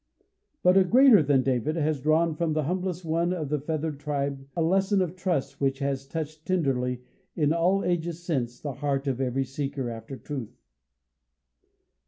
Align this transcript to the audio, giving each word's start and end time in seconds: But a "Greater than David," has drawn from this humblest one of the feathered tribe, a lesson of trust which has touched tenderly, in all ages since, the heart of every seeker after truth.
But 0.63 0.77
a 0.77 0.83
"Greater 0.83 1.21
than 1.21 1.43
David," 1.43 1.75
has 1.75 2.01
drawn 2.01 2.33
from 2.33 2.53
this 2.53 2.65
humblest 2.65 3.05
one 3.05 3.31
of 3.31 3.49
the 3.49 3.59
feathered 3.59 3.99
tribe, 3.99 4.47
a 4.55 4.61
lesson 4.63 4.99
of 4.99 5.15
trust 5.15 5.61
which 5.61 5.77
has 5.77 6.07
touched 6.07 6.43
tenderly, 6.47 7.03
in 7.35 7.53
all 7.53 7.83
ages 7.85 8.23
since, 8.23 8.59
the 8.59 8.73
heart 8.73 9.05
of 9.05 9.21
every 9.21 9.45
seeker 9.45 9.91
after 9.91 10.17
truth. 10.17 10.57